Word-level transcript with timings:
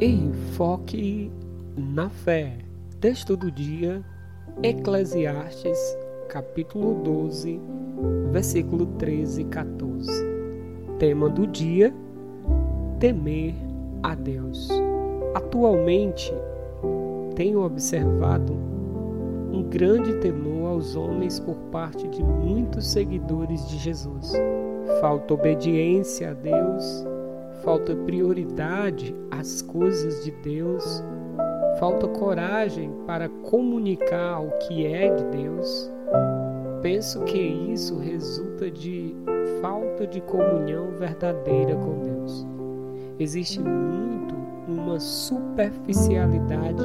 Enfoque 0.00 1.28
na 1.76 2.08
fé. 2.08 2.58
Texto 3.00 3.36
do 3.36 3.50
dia, 3.50 4.00
Eclesiastes, 4.62 5.98
capítulo 6.28 7.02
12, 7.02 7.60
versículo 8.30 8.86
13 8.96 9.42
e 9.42 9.44
14. 9.46 10.08
Tema 11.00 11.28
do 11.28 11.48
dia: 11.48 11.92
temer 13.00 13.56
a 14.04 14.14
Deus. 14.14 14.68
Atualmente, 15.34 16.32
tenho 17.34 17.64
observado 17.64 18.52
um 19.52 19.64
grande 19.68 20.14
temor 20.20 20.74
aos 20.74 20.94
homens 20.94 21.40
por 21.40 21.56
parte 21.72 22.06
de 22.06 22.22
muitos 22.22 22.86
seguidores 22.86 23.68
de 23.68 23.76
Jesus. 23.78 24.32
Falta 25.00 25.34
obediência 25.34 26.30
a 26.30 26.34
Deus 26.34 27.04
falta 27.68 27.94
prioridade 27.94 29.14
às 29.30 29.60
coisas 29.60 30.24
de 30.24 30.30
Deus, 30.42 31.04
falta 31.78 32.08
coragem 32.08 32.90
para 33.06 33.28
comunicar 33.28 34.40
o 34.40 34.50
que 34.60 34.86
é 34.86 35.14
de 35.14 35.24
Deus. 35.24 35.92
Penso 36.80 37.22
que 37.24 37.36
isso 37.36 37.98
resulta 37.98 38.70
de 38.70 39.14
falta 39.60 40.06
de 40.06 40.18
comunhão 40.22 40.92
verdadeira 40.92 41.76
com 41.76 41.98
Deus. 41.98 42.46
Existe 43.18 43.60
muito 43.60 44.34
uma 44.66 44.98
superficialidade 44.98 46.84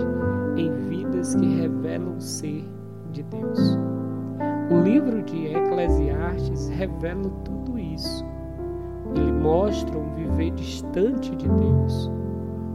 em 0.57 0.69
vidas 0.89 1.33
que 1.33 1.61
revelam 1.61 2.19
ser 2.19 2.65
de 3.09 3.23
Deus. 3.23 3.77
O 4.69 4.81
livro 4.83 5.21
de 5.23 5.47
Eclesiastes 5.47 6.67
revela 6.67 7.29
tudo 7.45 7.79
isso 7.79 8.32
ele 9.43 9.49
mostra 9.49 9.97
um 9.97 10.15
viver 10.15 10.51
distante 10.51 11.35
de 11.35 11.47
Deus, 11.49 12.09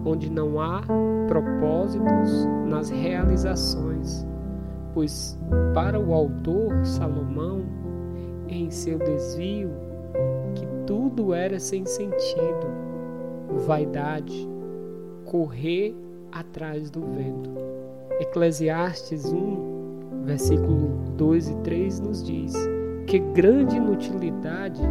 onde 0.04 0.30
não 0.30 0.60
há 0.60 0.82
propósitos 1.26 2.46
nas 2.66 2.90
realizações, 2.90 4.26
pois 4.92 5.38
para 5.74 5.98
o 5.98 6.12
autor 6.12 6.84
Salomão, 6.84 7.62
em 8.48 8.70
seu 8.70 8.98
desvio, 8.98 9.70
que 10.54 10.66
tudo 10.86 11.32
era 11.32 11.58
sem 11.58 11.86
sentido, 11.86 12.66
vaidade, 13.66 14.46
correr 15.24 15.96
atrás 16.32 16.90
do 16.90 17.00
vento. 17.00 17.50
Eclesiastes 18.20 19.32
1, 19.32 20.24
versículo 20.24 20.88
2 21.16 21.48
e 21.48 21.54
3 21.56 22.00
nos 22.00 22.24
diz 22.24 22.54
que 23.06 23.18
grande 23.18 23.76
inutilidade 23.76 24.82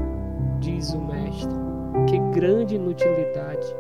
diz 0.60 0.94
o 0.94 1.02
Mestre. 1.02 1.67
Que 2.08 2.20
grande 2.40 2.76
inutilidade! 2.76 3.76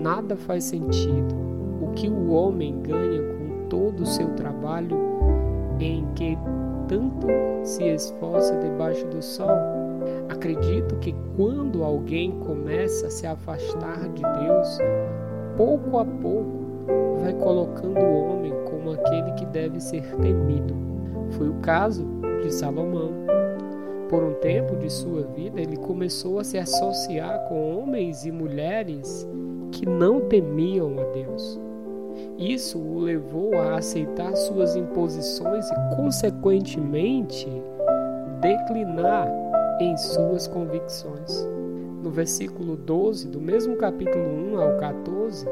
Nada 0.00 0.36
faz 0.36 0.64
sentido. 0.64 1.34
O 1.82 1.88
que 1.94 2.08
o 2.08 2.30
homem 2.32 2.80
ganha 2.80 3.20
com 3.20 3.68
todo 3.68 4.00
o 4.00 4.06
seu 4.06 4.28
trabalho 4.30 4.96
em 5.78 6.06
que 6.14 6.38
tanto 6.88 7.26
se 7.62 7.84
esforça 7.84 8.56
debaixo 8.58 9.06
do 9.08 9.22
sol? 9.22 9.58
Acredito 10.28 10.96
que 10.96 11.14
quando 11.36 11.84
alguém 11.84 12.32
começa 12.40 13.08
a 13.08 13.10
se 13.10 13.26
afastar 13.26 14.08
de 14.08 14.22
Deus, 14.22 14.78
pouco 15.56 15.98
a 15.98 16.04
pouco 16.04 16.60
vai 17.20 17.34
colocando 17.34 17.98
o 17.98 18.24
homem 18.24 18.52
como 18.70 18.92
aquele 18.92 19.32
que 19.32 19.44
deve 19.46 19.80
ser 19.80 20.02
temido. 20.16 20.74
Foi 21.30 21.48
o 21.48 21.54
caso 21.60 22.06
de 22.42 22.52
Salomão. 22.52 23.12
Por 24.10 24.24
um 24.24 24.34
tempo 24.34 24.74
de 24.74 24.90
sua 24.90 25.22
vida, 25.22 25.60
ele 25.60 25.76
começou 25.76 26.40
a 26.40 26.44
se 26.44 26.58
associar 26.58 27.46
com 27.48 27.78
homens 27.78 28.26
e 28.26 28.32
mulheres 28.32 29.24
que 29.70 29.86
não 29.86 30.22
temiam 30.22 30.98
a 30.98 31.04
Deus. 31.12 31.60
Isso 32.36 32.76
o 32.76 32.98
levou 32.98 33.56
a 33.56 33.76
aceitar 33.76 34.34
suas 34.34 34.74
imposições 34.74 35.64
e, 35.70 35.94
consequentemente, 35.94 37.46
declinar 38.40 39.28
em 39.80 39.96
suas 39.96 40.48
convicções. 40.48 41.48
No 42.02 42.10
versículo 42.10 42.74
12 42.74 43.28
do 43.28 43.40
mesmo 43.40 43.76
capítulo 43.76 44.24
1 44.24 44.60
ao 44.60 44.76
14, 44.78 45.46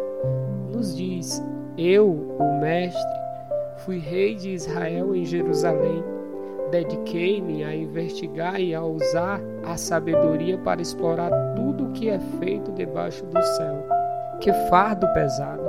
nos 0.74 0.96
diz: 0.96 1.40
Eu, 1.76 2.10
o 2.10 2.60
Mestre, 2.60 3.20
fui 3.84 3.98
rei 3.98 4.34
de 4.34 4.50
Israel 4.50 5.14
em 5.14 5.24
Jerusalém 5.24 6.17
Dediquei-me 6.70 7.64
a 7.64 7.74
investigar 7.74 8.60
e 8.60 8.74
a 8.74 8.82
usar 8.82 9.40
a 9.64 9.76
sabedoria 9.76 10.58
para 10.58 10.82
explorar 10.82 11.30
tudo 11.54 11.86
o 11.86 11.92
que 11.92 12.10
é 12.10 12.18
feito 12.38 12.70
debaixo 12.72 13.24
do 13.24 13.42
céu. 13.42 13.86
Que 14.40 14.52
fardo 14.68 15.06
pesado! 15.14 15.62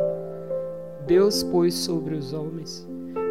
Deus 1.07 1.41
pôs 1.43 1.73
sobre 1.73 2.15
os 2.15 2.33
homens. 2.33 2.87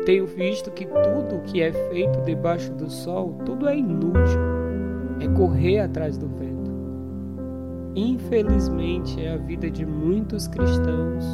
Tenho 0.06 0.27
visto 0.27 0.71
que 0.71 0.87
tudo 0.87 1.37
o 1.37 1.43
que 1.43 1.61
é 1.61 1.71
feito 1.91 2.21
debaixo 2.23 2.73
do 2.73 2.91
sol, 2.91 3.34
tudo 3.45 3.69
é 3.69 3.77
inútil. 3.77 4.41
É 5.21 5.29
correr 5.37 5.81
atrás 5.81 6.17
do 6.17 6.27
vento. 6.27 6.73
Infelizmente 7.95 9.23
é 9.23 9.35
a 9.35 9.37
vida 9.37 9.71
de 9.71 9.85
muitos 9.85 10.47
cristãos 10.49 11.25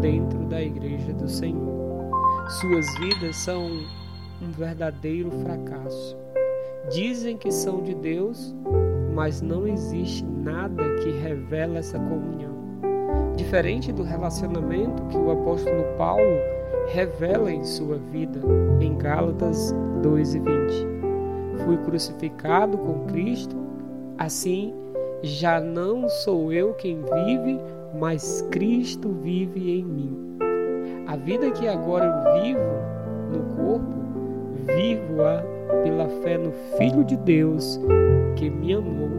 dentro 0.00 0.38
da 0.44 0.62
igreja 0.62 1.12
do 1.14 1.28
Senhor. 1.28 1.72
Suas 2.60 2.86
vidas 2.98 3.36
são 3.36 3.68
um 4.42 4.50
verdadeiro 4.50 5.30
fracasso. 5.30 6.16
Dizem 6.90 7.36
que 7.36 7.50
são 7.50 7.82
de 7.82 7.94
Deus, 7.94 8.54
mas 9.14 9.40
não 9.40 9.66
existe 9.66 10.24
nada 10.24 10.82
que 10.96 11.10
revela 11.10 11.78
essa 11.78 11.98
comunhão. 11.98 12.52
Diferente 13.36 13.92
do 13.92 14.02
relacionamento 14.02 15.02
que 15.04 15.16
o 15.16 15.30
apóstolo 15.30 15.84
Paulo 15.96 16.38
revela 16.88 17.52
em 17.52 17.64
sua 17.64 17.96
vida, 17.96 18.40
em 18.80 18.96
Gálatas 18.96 19.74
2 20.02 20.34
e 20.34 20.38
20. 20.40 20.48
Fui 21.64 21.76
crucificado 21.78 22.76
com 22.76 23.06
Cristo, 23.06 23.56
assim 24.18 24.74
já 25.22 25.60
não 25.60 26.08
sou 26.08 26.52
eu 26.52 26.74
quem 26.74 27.00
vive, 27.00 27.60
mas 27.94 28.42
Cristo 28.50 29.08
vive 29.22 29.78
em 29.78 29.84
mim. 29.84 30.36
A 31.06 31.14
vida 31.14 31.48
que 31.52 31.68
agora 31.68 32.06
eu 32.06 32.42
vivo 32.42 32.60
no 33.30 33.54
corpo 33.54 34.02
vivo-a 34.62 35.42
pela 35.82 36.08
fé 36.22 36.38
no 36.38 36.52
Filho 36.76 37.04
de 37.04 37.16
Deus 37.16 37.80
que 38.36 38.48
me 38.48 38.74
amou 38.74 39.10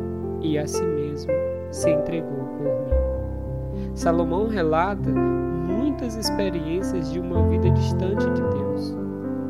e 0.41 0.57
a 0.57 0.67
si 0.67 0.83
mesmo 0.83 1.31
se 1.71 1.89
entregou 1.89 2.45
por 2.57 2.65
mim. 2.65 3.93
Salomão 3.95 4.47
relata 4.47 5.09
muitas 5.09 6.15
experiências 6.15 7.11
de 7.11 7.19
uma 7.19 7.47
vida 7.47 7.69
distante 7.71 8.25
de 8.31 8.41
Deus. 8.41 8.97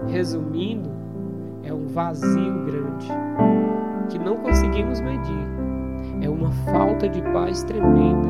Resumindo, 0.08 0.90
é 1.64 1.74
um 1.74 1.88
vazio 1.88 2.66
grande 2.66 3.08
que 4.10 4.20
não 4.20 4.38
conseguimos 4.38 5.00
medir. 5.00 5.48
É 6.22 6.30
uma 6.30 6.52
falta 6.52 7.08
de 7.08 7.22
paz 7.22 7.64
tremenda. 7.64 8.30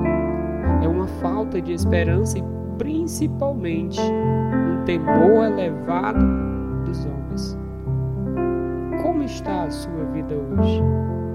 É 0.82 0.88
uma 0.88 1.08
falta 1.08 1.62
de 1.62 1.74
esperança 1.74 2.38
e 2.38 2.44
principalmente 2.78 4.00
um 4.02 4.84
temor 4.86 5.46
elevado 5.46 6.26
está 9.34 9.64
a 9.64 9.72
sua 9.72 10.06
vida 10.14 10.36
hoje? 10.36 10.82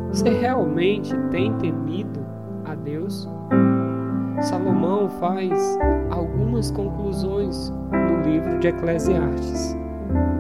Você 0.09 0.31
realmente 0.31 1.17
tem 1.31 1.53
temido 1.59 2.21
a 2.65 2.75
Deus? 2.75 3.29
Salomão 4.41 5.09
faz 5.09 5.79
algumas 6.11 6.71
conclusões 6.71 7.71
no 7.93 8.23
livro 8.23 8.59
de 8.61 8.69
Eclesiastes. 8.69 9.77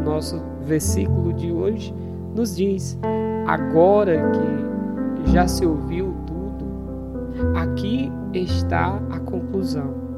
Nosso 0.05 0.41
versículo 0.63 1.33
de 1.33 1.53
hoje 1.53 1.95
nos 2.35 2.57
diz: 2.57 2.99
agora 3.47 4.31
que 4.31 5.33
já 5.33 5.47
se 5.49 5.67
ouviu 5.67 6.15
tudo, 6.27 7.57
aqui 7.57 8.11
está 8.33 9.01
a 9.11 9.19
conclusão 9.21 10.09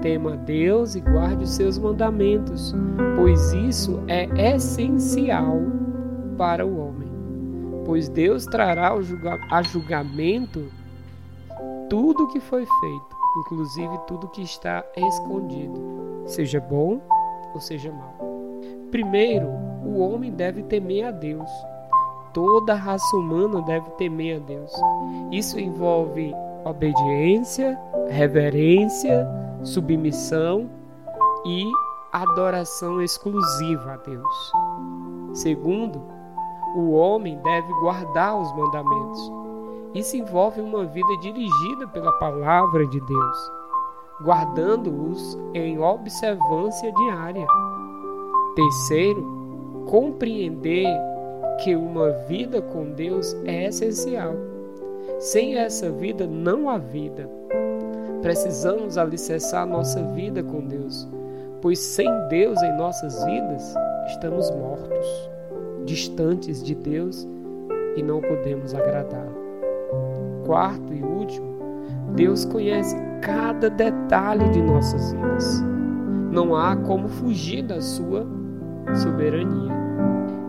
tema 0.00 0.36
Deus 0.36 0.94
e 0.94 1.00
guarde 1.00 1.42
os 1.42 1.50
seus 1.50 1.76
mandamentos, 1.76 2.72
pois 3.16 3.52
isso 3.52 4.00
é 4.06 4.54
essencial 4.54 5.60
para 6.38 6.64
o 6.64 6.78
homem. 6.78 7.08
Pois 7.84 8.08
Deus 8.08 8.46
trará 8.46 8.92
a 9.50 9.62
julgamento 9.62 10.70
tudo 11.90 12.24
o 12.24 12.28
que 12.28 12.38
foi 12.38 12.64
feito, 12.64 13.16
inclusive 13.40 13.98
tudo 14.06 14.28
que 14.28 14.42
está 14.42 14.84
escondido, 14.96 16.22
seja 16.26 16.60
bom 16.60 17.00
ou 17.52 17.60
seja 17.60 17.90
mal. 17.90 18.14
Primeiro, 18.90 19.48
o 19.84 19.98
homem 19.98 20.30
deve 20.30 20.62
temer 20.62 21.06
a 21.06 21.10
Deus. 21.10 21.50
Toda 22.32 22.74
a 22.74 22.76
raça 22.76 23.16
humana 23.16 23.60
deve 23.62 23.90
temer 23.92 24.36
a 24.36 24.38
Deus. 24.38 24.70
Isso 25.32 25.58
envolve 25.58 26.32
obediência, 26.64 27.78
reverência, 28.10 29.26
submissão 29.64 30.68
e 31.46 31.64
adoração 32.12 33.02
exclusiva 33.02 33.94
a 33.94 33.96
Deus. 33.96 34.52
Segundo, 35.32 36.17
o 36.76 36.92
homem 36.92 37.38
deve 37.42 37.72
guardar 37.80 38.40
os 38.40 38.52
mandamentos. 38.56 39.32
Isso 39.94 40.16
envolve 40.16 40.60
uma 40.60 40.84
vida 40.84 41.16
dirigida 41.22 41.88
pela 41.88 42.12
palavra 42.18 42.86
de 42.86 43.00
Deus. 43.00 43.52
guardando-os 44.20 45.38
em 45.54 45.78
observância 45.78 46.92
diária. 46.92 47.46
Terceiro, 48.54 49.84
compreender 49.88 50.88
que 51.62 51.74
uma 51.76 52.10
vida 52.26 52.60
com 52.60 52.90
Deus 52.92 53.34
é 53.44 53.66
essencial. 53.66 54.34
Sem 55.18 55.56
essa 55.56 55.90
vida 55.90 56.26
não 56.26 56.68
há 56.68 56.78
vida. 56.78 57.28
Precisamos 58.22 58.98
alicerçar 58.98 59.66
nossa 59.66 60.02
vida 60.02 60.42
com 60.42 60.66
Deus, 60.66 61.08
pois 61.62 61.78
sem 61.78 62.08
Deus 62.28 62.60
em 62.62 62.76
nossas 62.76 63.24
vidas 63.24 63.74
estamos 64.08 64.50
mortos, 64.50 65.30
distantes 65.84 66.62
de 66.62 66.74
Deus 66.74 67.26
e 67.96 68.02
não 68.02 68.20
podemos 68.20 68.74
agradá-lo. 68.74 69.36
Quarto 70.44 70.92
e 70.94 71.02
último, 71.02 71.46
Deus 72.14 72.44
conhece 72.44 72.96
cada 73.20 73.68
detalhe 73.68 74.48
de 74.50 74.62
nossas 74.62 75.12
vidas. 75.12 75.62
Não 76.30 76.54
há 76.54 76.76
como 76.76 77.08
fugir 77.08 77.62
da 77.62 77.80
sua 77.80 78.26
soberania. 79.02 79.76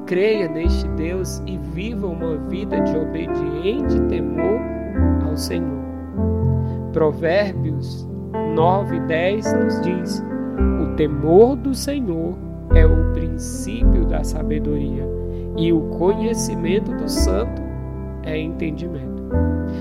Creia 0.05 0.47
neste 0.47 0.87
Deus 0.89 1.41
e 1.45 1.57
viva 1.57 2.07
uma 2.07 2.37
vida 2.49 2.79
de 2.81 2.97
obediente 2.97 3.99
temor 4.07 4.59
ao 5.27 5.37
Senhor. 5.37 5.79
Provérbios 6.91 8.07
9 8.55 8.95
e 8.95 8.99
10 9.01 9.53
nos 9.53 9.81
diz: 9.81 10.23
O 10.81 10.95
temor 10.95 11.55
do 11.55 11.73
Senhor 11.73 12.35
é 12.75 12.85
o 12.85 13.13
princípio 13.13 14.05
da 14.05 14.23
sabedoria, 14.23 15.07
e 15.57 15.73
o 15.73 15.81
conhecimento 15.97 16.91
do 16.95 17.09
santo 17.09 17.61
é 18.23 18.37
entendimento. 18.37 19.23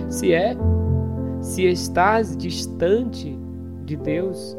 Se 0.08 0.32
é, 0.32 0.56
se 1.40 1.64
estás 1.66 2.36
distante 2.36 3.38
de 3.84 3.96
Deus, 3.96 4.56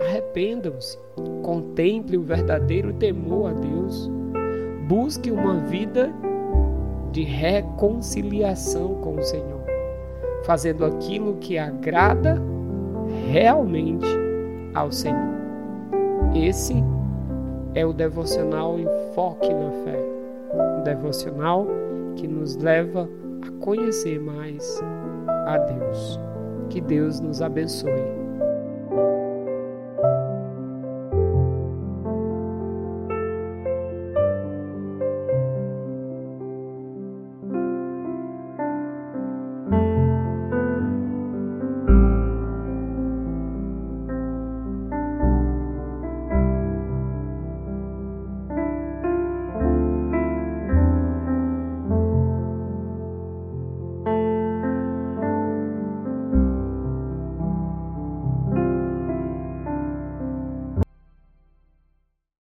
arrependam-se, 0.00 0.98
contemple 1.42 2.16
o 2.18 2.22
verdadeiro 2.22 2.92
temor 2.92 3.50
a 3.50 3.54
Deus, 3.54 4.10
busque 4.86 5.30
uma 5.30 5.54
vida 5.54 6.12
de 7.12 7.22
reconciliação 7.22 8.94
com 8.96 9.16
o 9.16 9.22
Senhor, 9.22 9.62
fazendo 10.44 10.84
aquilo 10.84 11.36
que 11.40 11.58
agrada 11.58 12.40
realmente 13.30 14.06
ao 14.74 14.92
Senhor. 14.92 15.38
Esse 16.34 16.74
é 17.78 17.86
o 17.86 17.92
devocional 17.92 18.76
Enfoque 18.76 19.54
na 19.54 19.70
Fé, 19.84 19.98
um 20.52 20.82
devocional 20.82 21.64
que 22.16 22.26
nos 22.26 22.56
leva 22.56 23.08
a 23.40 23.64
conhecer 23.64 24.18
mais 24.18 24.82
a 25.46 25.58
Deus. 25.58 26.18
Que 26.70 26.80
Deus 26.80 27.20
nos 27.20 27.40
abençoe. 27.40 28.27